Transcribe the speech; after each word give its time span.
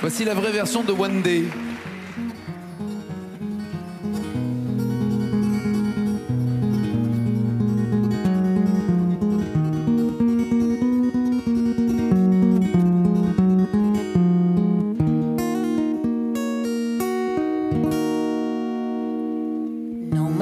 Voici 0.00 0.24
la 0.24 0.34
vraie 0.34 0.52
version 0.52 0.82
de 0.84 0.92
One 0.92 1.20
Day. 1.22 1.50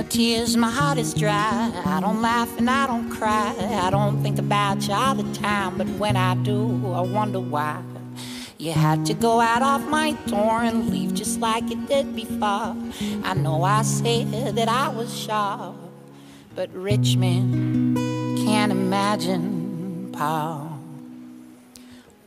Tears, 0.08 0.56
my 0.56 0.70
heart 0.70 0.96
is 0.96 1.12
dry. 1.12 1.70
I 1.84 2.00
don't 2.00 2.22
laugh 2.22 2.56
and 2.56 2.70
I 2.70 2.86
don't 2.86 3.10
cry. 3.10 3.54
I 3.58 3.90
don't 3.90 4.22
think 4.22 4.38
about 4.38 4.86
you 4.88 4.94
all 4.94 5.14
the 5.14 5.30
time, 5.34 5.76
but 5.76 5.86
when 5.98 6.16
I 6.16 6.36
do, 6.36 6.92
I 6.94 7.02
wonder 7.02 7.40
why. 7.40 7.82
You 8.66 8.72
had 8.72 9.06
to 9.06 9.14
go 9.14 9.38
out 9.40 9.62
of 9.62 9.88
my 9.88 10.10
door 10.26 10.60
and 10.60 10.90
leave 10.90 11.14
just 11.14 11.38
like 11.38 11.70
you 11.70 11.76
did 11.86 12.16
before. 12.16 12.74
I 13.22 13.32
know 13.34 13.62
I 13.62 13.82
said 13.82 14.56
that 14.56 14.68
I 14.68 14.88
was 14.88 15.16
sure, 15.16 15.72
but 16.56 16.74
rich 16.74 17.16
men 17.16 17.94
can't 18.44 18.72
imagine 18.72 20.10
Paul. 20.12 20.80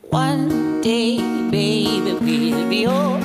One 0.03 0.79
day, 0.79 1.17
baby, 1.51 2.53
we'll 2.53 2.69
be 2.69 2.87
old. 2.87 3.19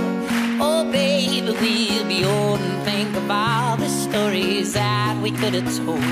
Oh, 0.61 0.83
baby, 0.91 1.41
we'll 1.41 2.09
be 2.09 2.25
old 2.25 2.59
and 2.59 2.83
think 2.83 3.17
of 3.17 3.31
all 3.31 3.77
the 3.77 3.89
stories 3.91 4.73
that 4.73 5.23
we 5.23 5.31
could 5.31 5.55
have 5.55 5.73
told. 5.77 6.03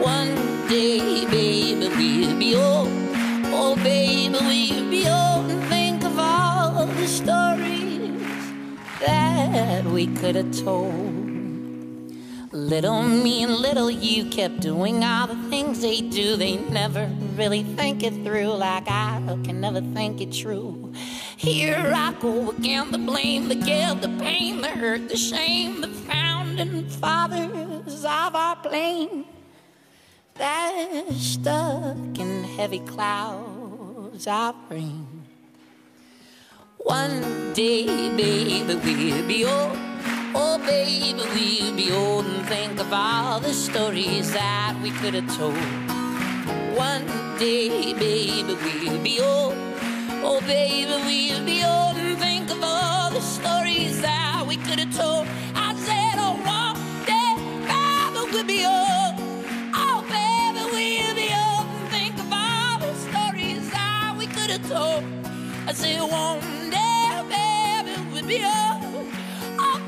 One 0.00 0.36
day, 0.68 1.26
baby, 1.26 1.88
we'll 1.88 2.38
be 2.38 2.54
old. 2.54 2.88
Oh, 3.50 3.74
baby, 3.82 4.28
we'll 4.30 4.90
be 4.90 5.08
old 5.08 5.28
that 9.00 9.84
we 9.84 10.06
could 10.06 10.36
have 10.36 10.52
told. 10.56 11.28
Little 12.52 13.02
me 13.02 13.42
and 13.42 13.54
little 13.54 13.90
you 13.90 14.30
kept 14.30 14.60
doing 14.60 15.04
all 15.04 15.26
the 15.26 15.36
things 15.50 15.82
they 15.82 16.00
do. 16.00 16.36
They 16.36 16.56
never 16.56 17.10
really 17.34 17.62
think 17.62 18.02
it 18.02 18.14
through 18.24 18.54
like 18.54 18.88
I 18.88 19.20
can 19.44 19.60
never 19.60 19.80
think 19.80 20.20
it 20.20 20.32
true. 20.32 20.92
Here 21.36 21.92
I 21.94 22.14
go 22.20 22.50
again, 22.50 22.90
the 22.90 22.98
blame, 22.98 23.48
the 23.48 23.54
guilt, 23.54 24.00
the 24.00 24.08
pain, 24.18 24.60
the 24.60 24.68
hurt, 24.68 25.08
the 25.08 25.16
shame, 25.16 25.80
the 25.80 25.88
founding 25.88 26.88
fathers 26.88 28.04
of 28.04 28.34
our 28.34 28.56
plane. 28.56 29.24
They're 30.34 31.12
stuck 31.12 32.18
in 32.18 32.44
heavy 32.44 32.80
clouds 32.80 34.26
of 34.26 34.54
rain. 34.70 35.07
One 36.88 37.52
day, 37.52 37.84
baby, 38.16 38.64
we'll 38.66 39.26
be 39.28 39.44
old. 39.44 39.76
Oh, 40.34 40.56
baby, 40.64 41.12
we'll 41.34 41.76
be 41.76 41.92
old 41.92 42.24
and 42.24 42.46
think 42.46 42.80
of 42.80 42.90
all 42.90 43.40
the 43.40 43.52
stories 43.52 44.32
that 44.32 44.74
we 44.82 44.90
could 44.92 45.12
have 45.12 45.28
told. 45.36 45.52
One 46.78 47.04
day, 47.38 47.92
baby, 47.92 48.42
we'll 48.42 49.02
be 49.02 49.20
old. 49.20 49.52
Oh, 50.24 50.40
baby, 50.46 50.86
we'll 50.88 51.44
be 51.44 51.62
old 51.62 51.98
and 51.98 52.16
think 52.16 52.50
of 52.50 52.62
all 52.62 53.10
the 53.10 53.20
stories 53.20 54.00
that 54.00 54.46
we 54.48 54.56
could 54.56 54.78
have 54.80 54.96
told. 54.96 55.26
I 55.54 55.74
said, 55.74 56.14
oh, 56.16 56.40
one 56.40 56.80
day, 57.04 57.36
baby, 57.68 58.32
we'll 58.32 58.46
be 58.46 58.64
old. 58.64 59.12
Oh, 59.76 60.00
baby, 60.08 60.64
we'll 60.72 61.14
be 61.14 61.28
old 61.36 61.68
and 61.68 61.88
think 61.90 62.14
of 62.18 62.32
all 62.32 62.78
the 62.80 62.94
stories 62.94 63.70
that 63.72 64.14
we 64.16 64.26
could 64.26 64.48
have 64.48 64.66
told. 64.70 65.04
I 65.66 65.74
said, 65.74 66.00
one 66.00 66.57
be 68.28 68.36
old. 68.36 69.08
Oh, 69.58 69.80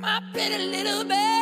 My 0.00 0.20
pretty 0.32 0.58
little 0.66 1.04
baby. 1.04 1.39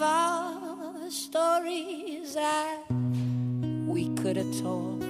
Of 0.00 0.06
all 0.06 1.10
stories 1.10 2.34
that 2.34 2.78
we 3.86 4.08
could 4.14 4.36
have 4.36 4.60
told. 4.60 5.00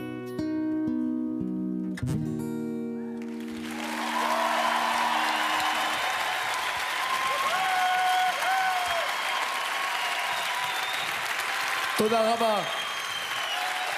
Toda 11.97 12.17
Raba. 12.17 12.65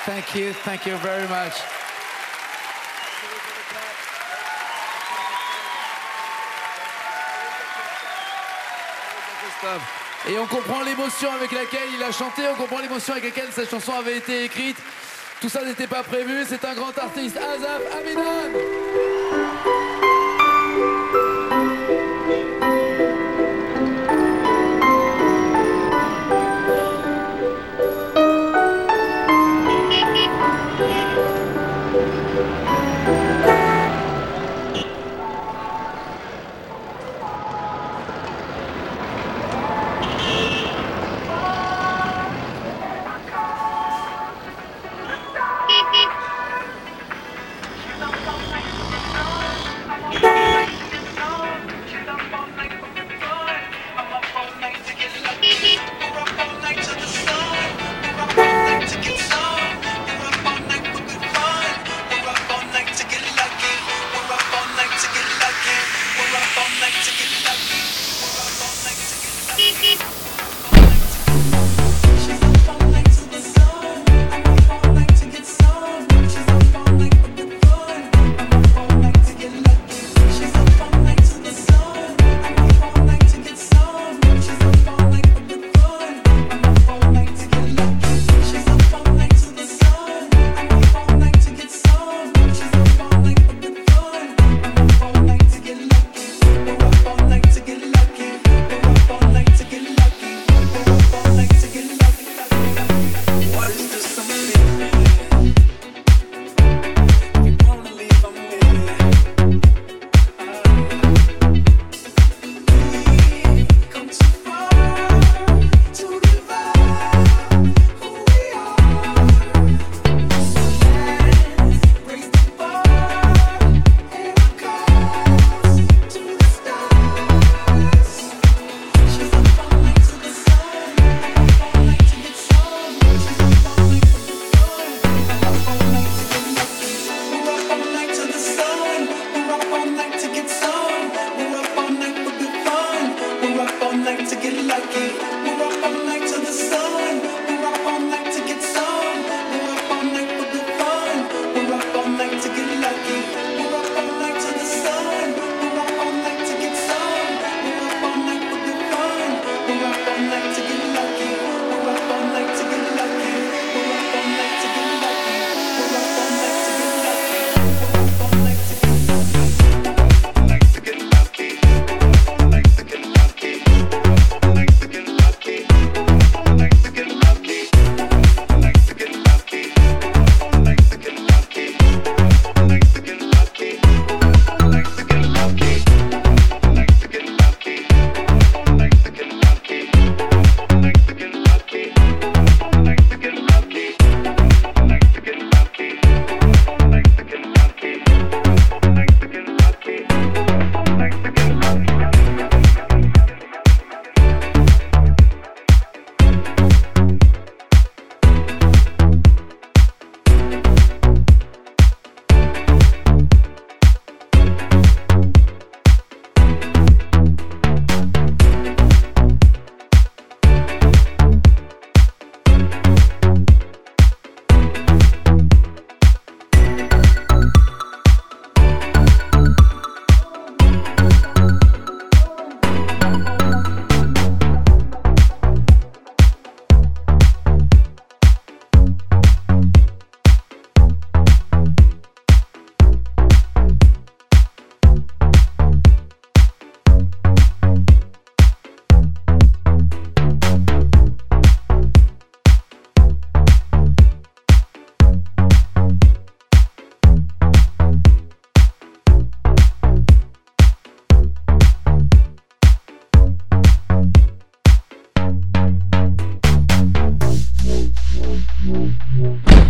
Thank 0.04 0.34
you, 0.34 0.52
thank 0.52 0.84
you 0.84 0.96
very 0.96 1.28
much. 1.28 1.54
Et 10.28 10.38
on 10.38 10.46
comprend 10.46 10.82
l'émotion 10.82 11.30
avec 11.32 11.50
laquelle 11.50 11.88
il 11.94 12.02
a 12.02 12.12
chanté, 12.12 12.42
on 12.50 12.54
comprend 12.54 12.78
l'émotion 12.80 13.14
avec 13.14 13.24
laquelle 13.24 13.50
cette 13.52 13.70
chanson 13.70 13.92
avait 13.92 14.18
été 14.18 14.44
écrite. 14.44 14.76
Tout 15.40 15.48
ça 15.48 15.64
n'était 15.64 15.88
pas 15.88 16.04
prévu, 16.04 16.44
c'est 16.48 16.64
un 16.64 16.74
grand 16.74 16.96
artiste, 16.96 17.36
Azaf 17.36 17.82
Aminan 17.98 19.91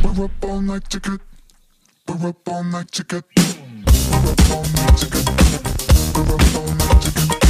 We're 0.02 0.24
up 0.24 0.30
all 0.42 0.60
night 0.60 0.90
to 0.90 0.98
get. 0.98 1.20
We're 2.08 2.28
up 2.28 2.48
all 2.48 2.64
night 2.64 2.90
to 2.92 3.04
get. 3.04 3.24
We're 3.36 4.32
up 4.32 4.50
all 4.50 4.64
night 4.64 4.98
to 4.98 5.06
get. 5.08 5.28
We're 6.16 6.34
up 6.34 6.54
all 6.56 6.74
night 6.74 7.02
to 7.02 7.28
get. 7.28 7.41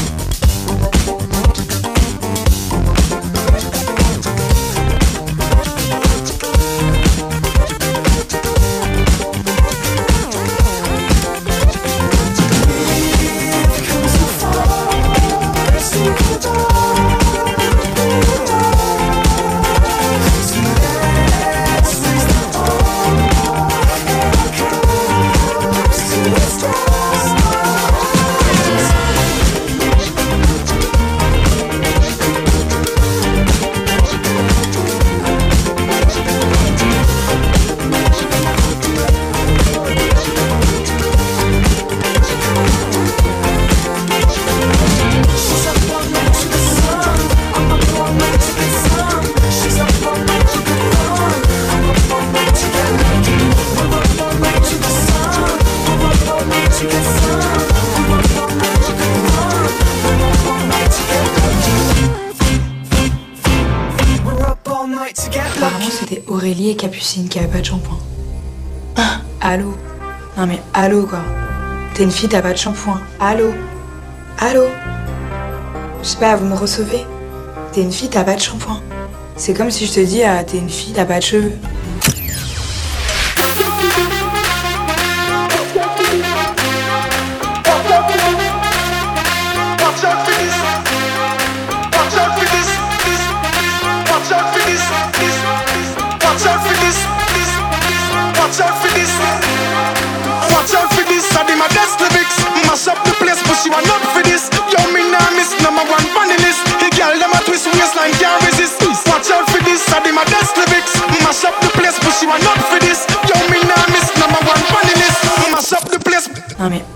Capucine 66.76 67.28
qui 67.28 67.38
avait 67.38 67.48
pas 67.48 67.58
de 67.58 67.64
shampoing. 67.64 67.98
Ah, 68.96 69.20
allô 69.40 69.74
Non 70.36 70.46
mais 70.46 70.60
allô 70.74 71.06
quoi. 71.06 71.20
T'es 71.94 72.04
une 72.04 72.10
fille, 72.10 72.28
t'as 72.28 72.42
pas 72.42 72.52
de 72.52 72.58
shampoing. 72.58 73.00
Allô 73.20 73.52
Allô 74.38 74.64
Je 76.02 76.08
sais 76.08 76.16
pas, 76.18 76.36
vous 76.36 76.46
me 76.46 76.54
recevez 76.54 77.04
T'es 77.72 77.82
une 77.82 77.92
fille, 77.92 78.08
t'as 78.08 78.24
pas 78.24 78.34
de 78.34 78.40
shampoing. 78.40 78.80
C'est 79.36 79.54
comme 79.54 79.70
si 79.70 79.86
je 79.86 79.92
te 79.92 80.00
dis, 80.00 80.22
ah, 80.22 80.44
t'es 80.44 80.58
une 80.58 80.68
fille, 80.68 80.92
t'as 80.92 81.04
pas 81.04 81.18
de 81.18 81.24
cheveux. 81.24 81.52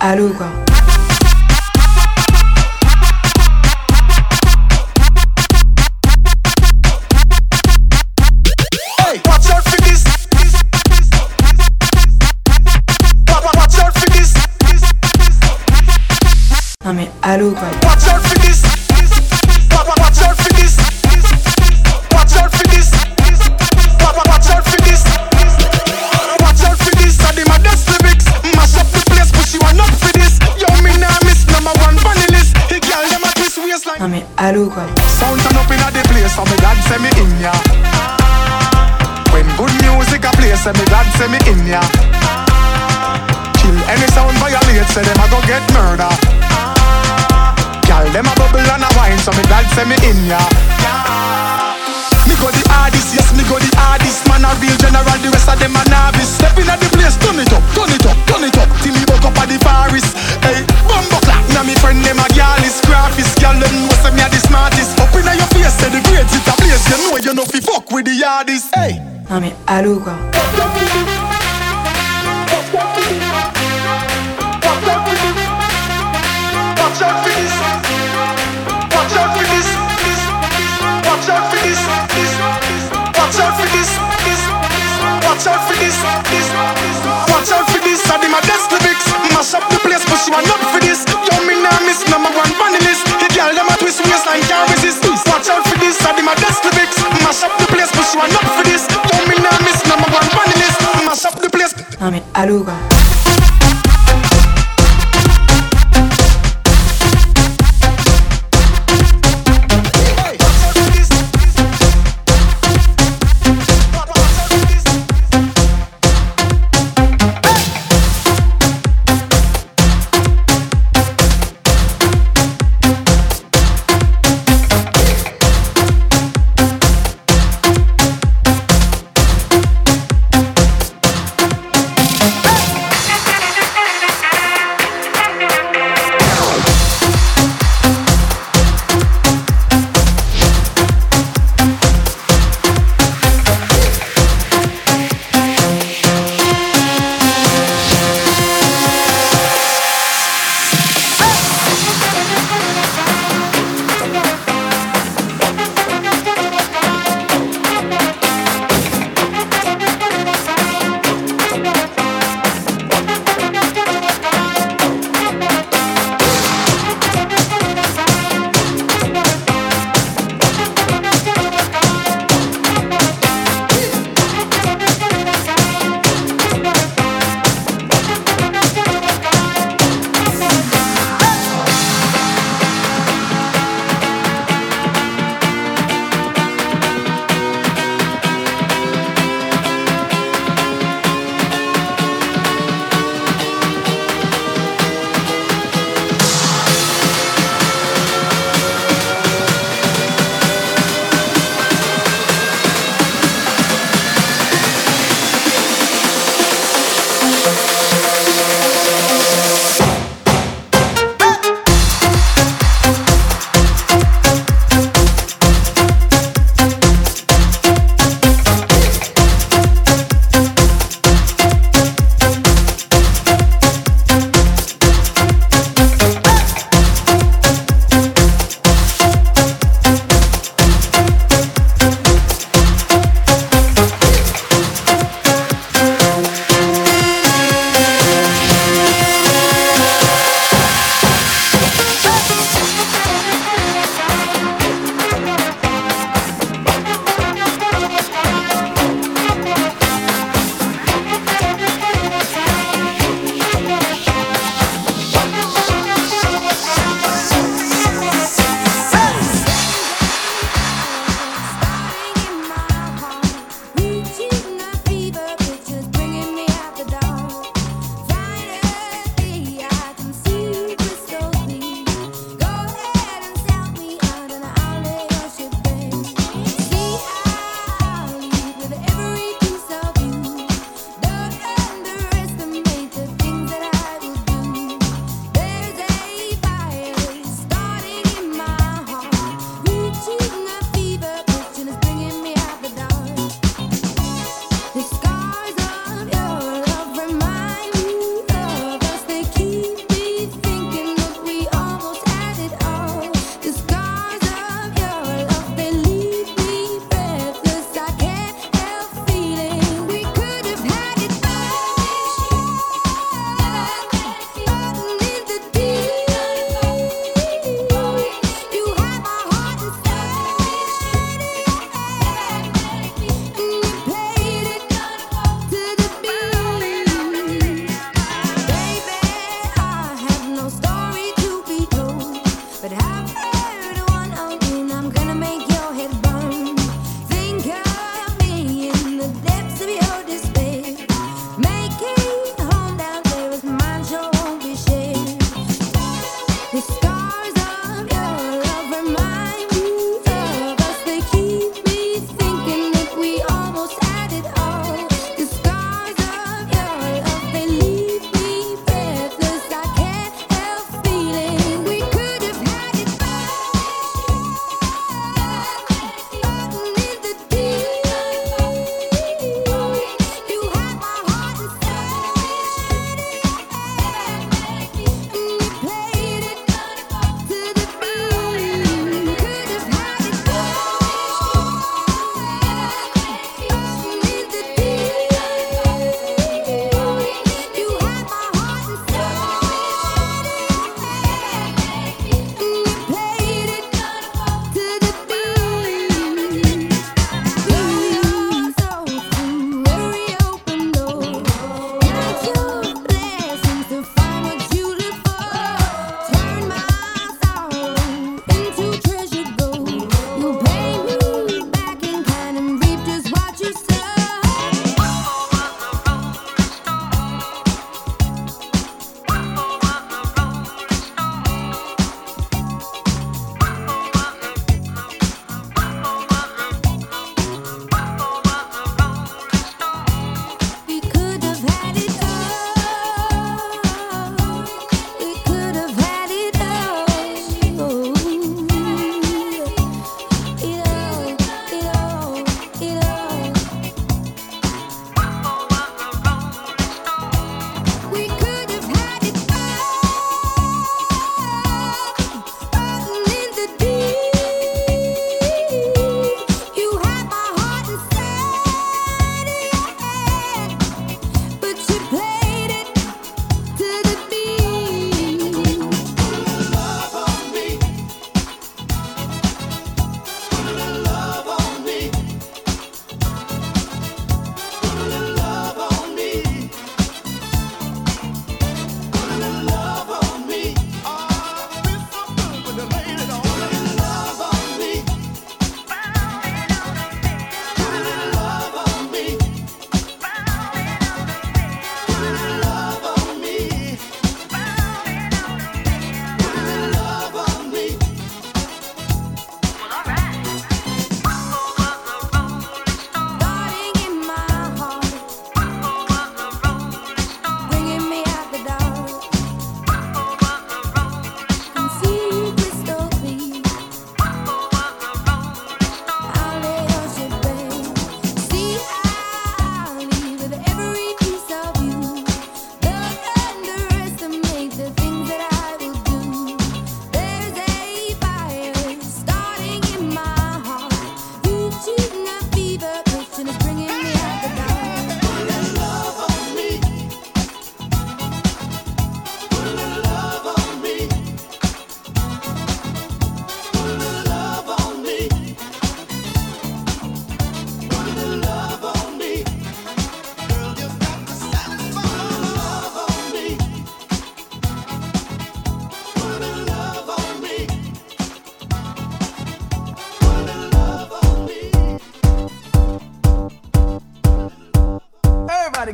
Allô 0.07 0.29
quoi. 0.35 0.66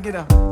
Get 0.02 0.16
up. 0.16 0.51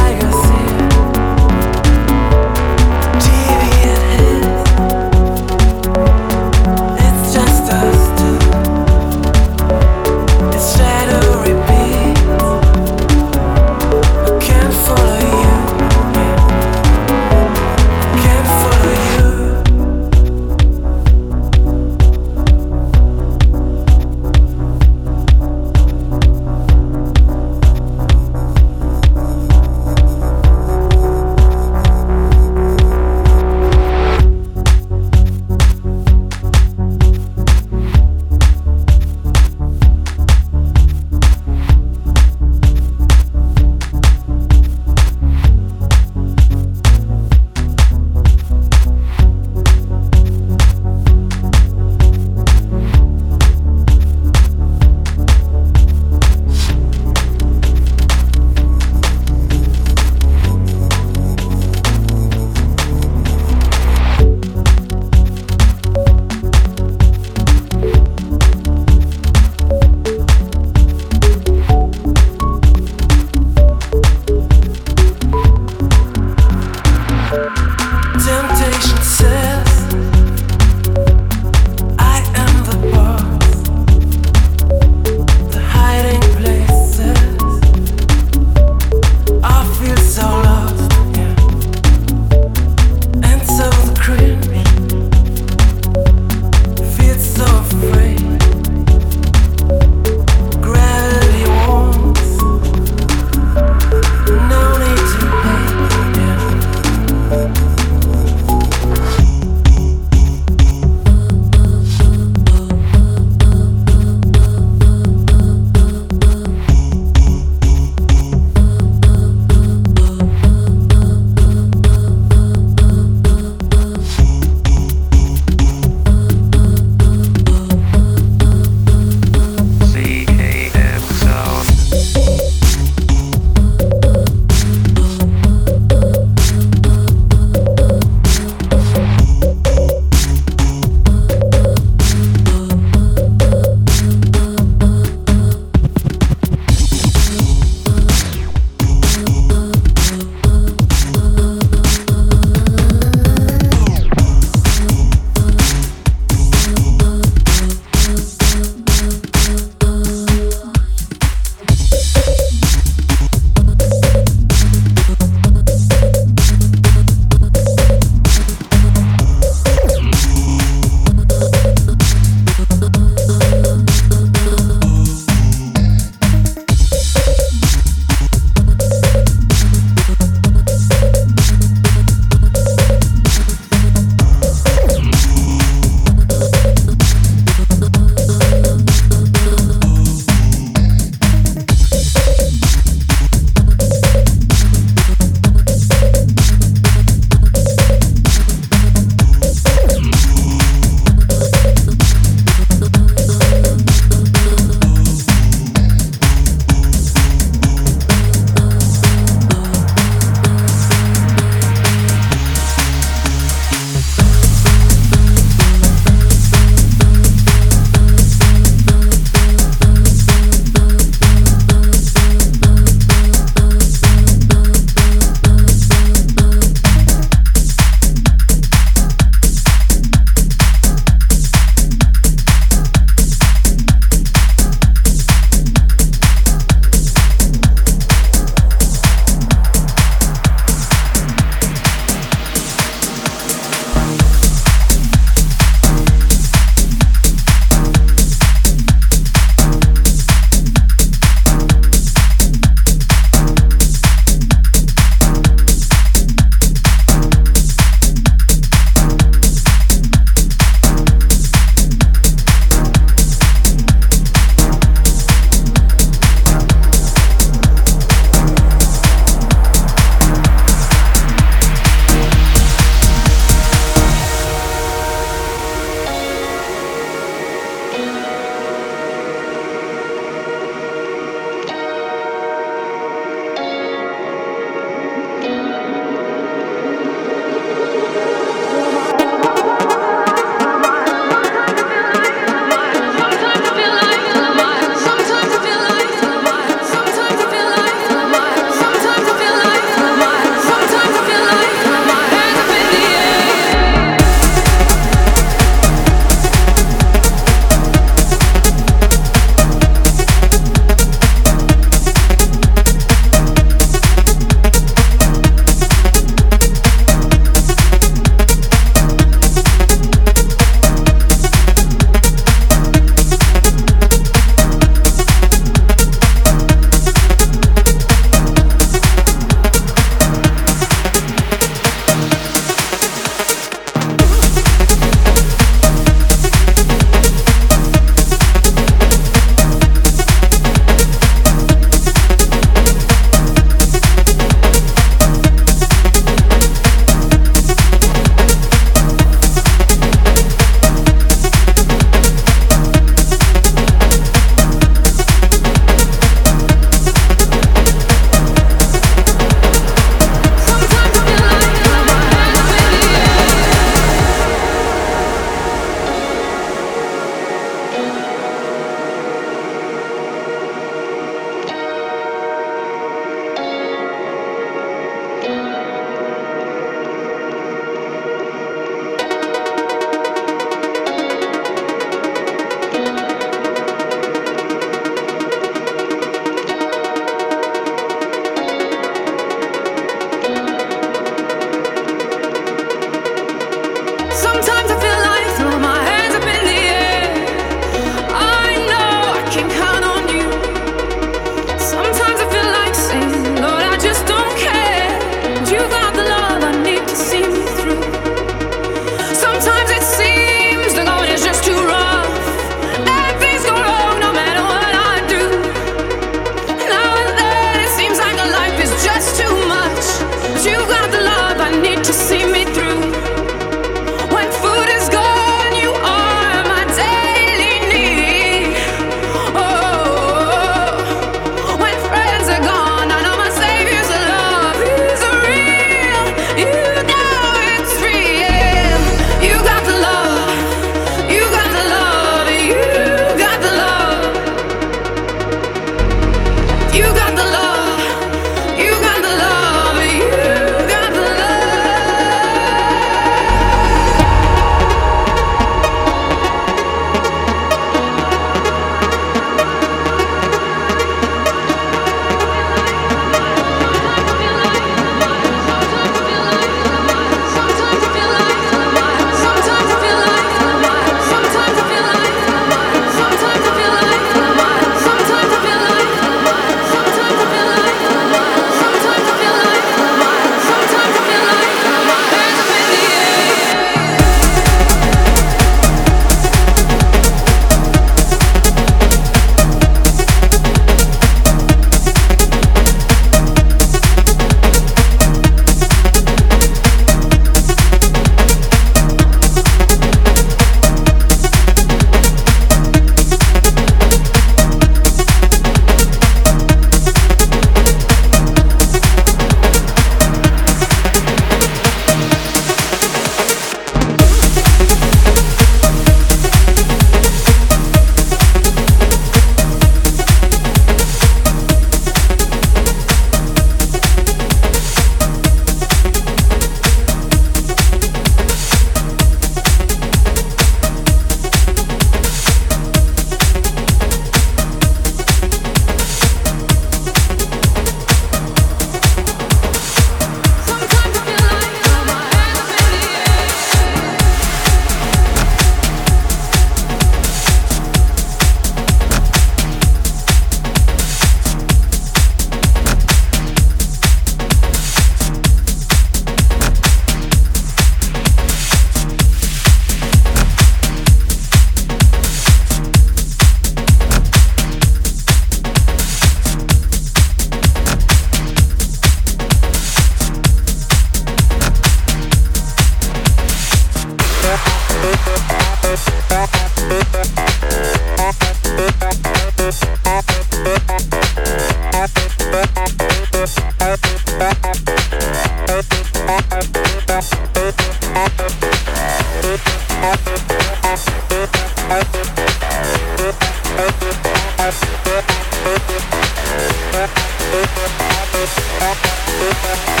Pleasure 599.53 600.00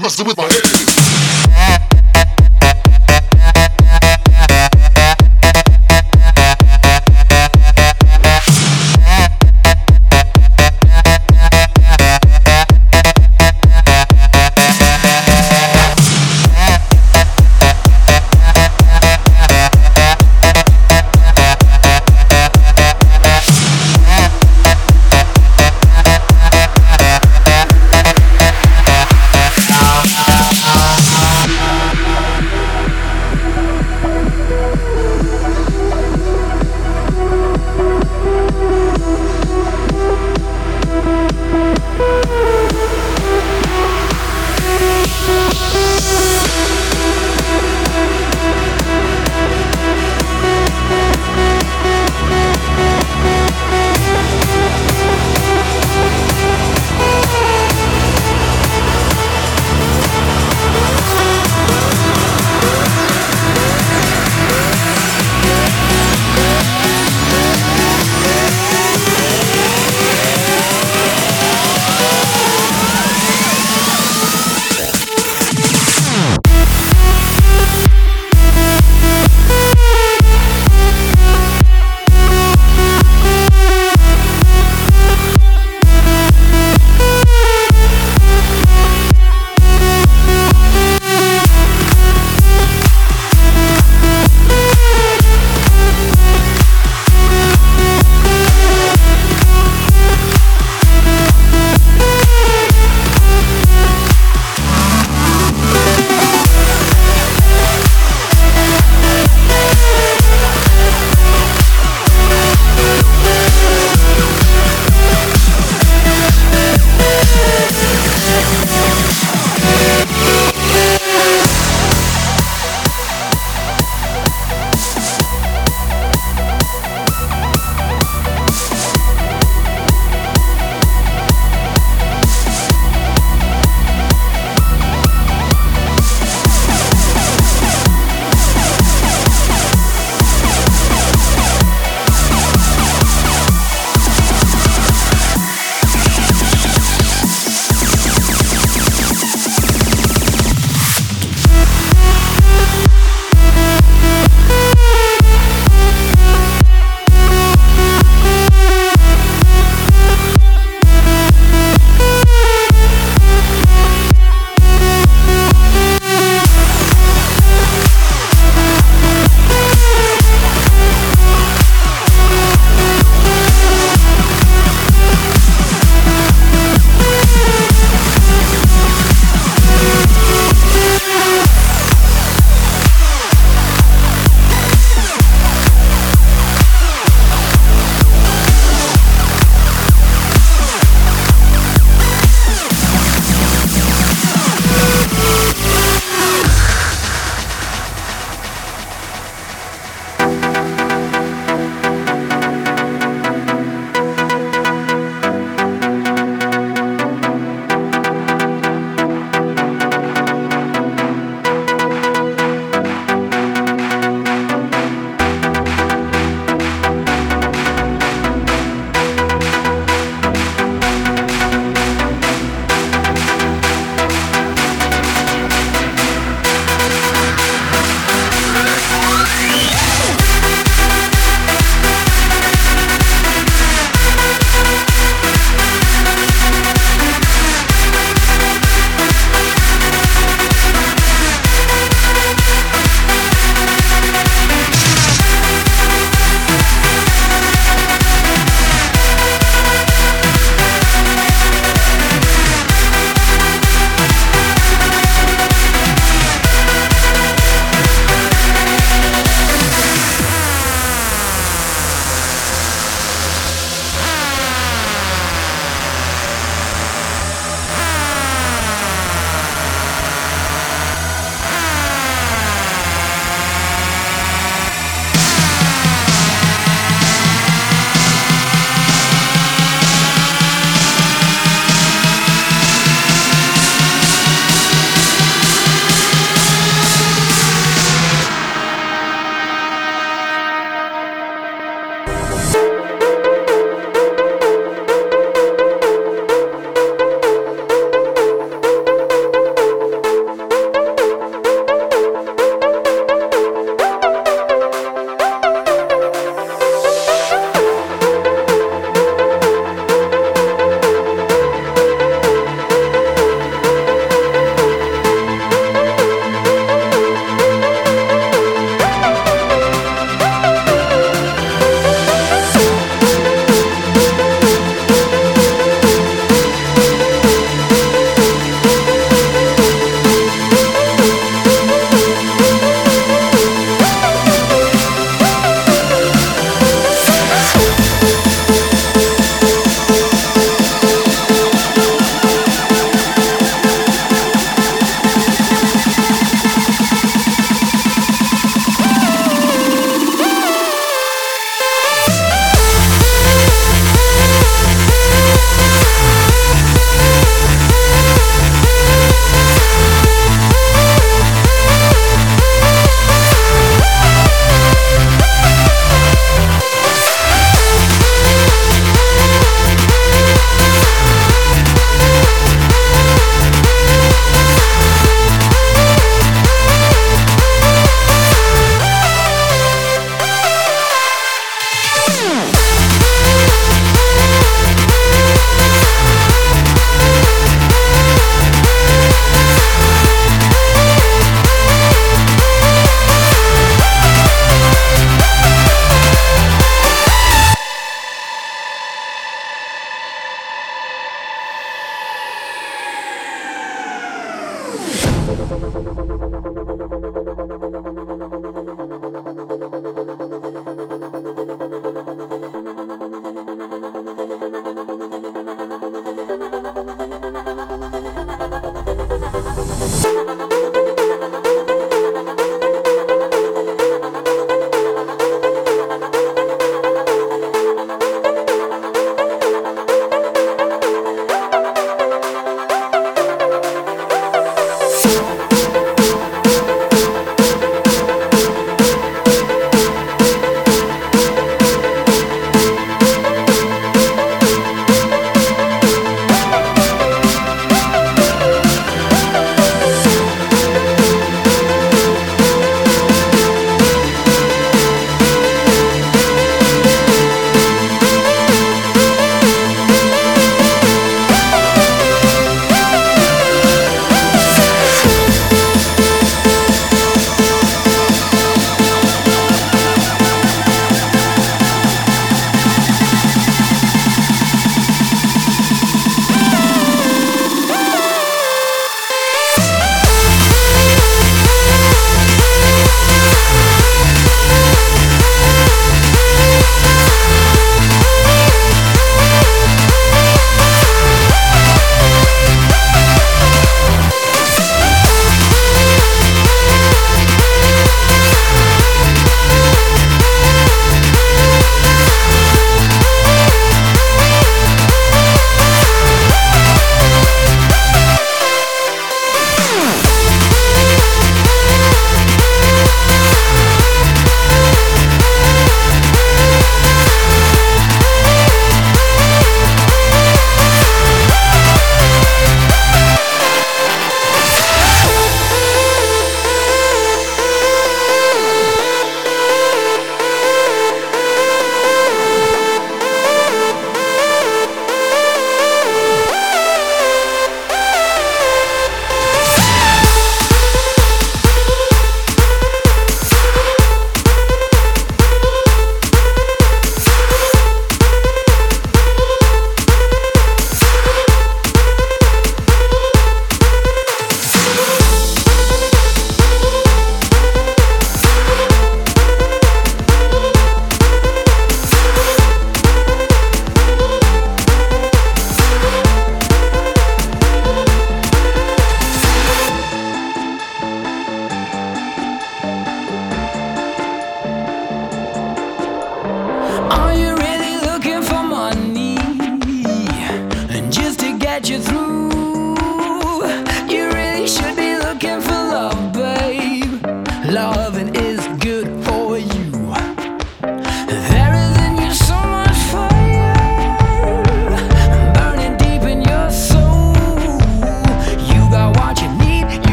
messing 0.00 0.26
with 0.26 0.36
my 0.36 0.44
head. 0.44 0.79